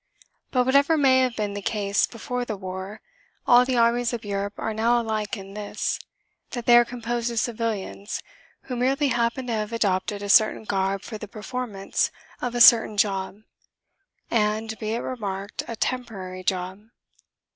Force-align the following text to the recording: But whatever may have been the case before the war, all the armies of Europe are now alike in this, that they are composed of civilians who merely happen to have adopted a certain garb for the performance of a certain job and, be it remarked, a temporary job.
But 0.49 0.65
whatever 0.65 0.97
may 0.97 1.19
have 1.19 1.35
been 1.35 1.53
the 1.53 1.61
case 1.61 2.07
before 2.07 2.43
the 2.43 2.57
war, 2.57 3.01
all 3.45 3.65
the 3.65 3.77
armies 3.77 4.13
of 4.13 4.25
Europe 4.25 4.55
are 4.57 4.73
now 4.73 4.99
alike 4.99 5.37
in 5.37 5.53
this, 5.53 5.99
that 6.53 6.65
they 6.65 6.75
are 6.75 6.83
composed 6.83 7.29
of 7.29 7.39
civilians 7.39 8.19
who 8.63 8.75
merely 8.75 9.09
happen 9.09 9.45
to 9.45 9.53
have 9.53 9.71
adopted 9.71 10.23
a 10.23 10.27
certain 10.29 10.63
garb 10.63 11.03
for 11.03 11.19
the 11.19 11.27
performance 11.27 12.09
of 12.41 12.55
a 12.55 12.61
certain 12.61 12.97
job 12.97 13.43
and, 14.31 14.75
be 14.79 14.95
it 14.95 15.01
remarked, 15.01 15.61
a 15.67 15.75
temporary 15.75 16.43
job. 16.43 16.87